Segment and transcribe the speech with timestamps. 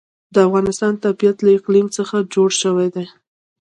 [0.33, 3.05] د افغانستان طبیعت له اقلیم څخه جوړ شوی دی.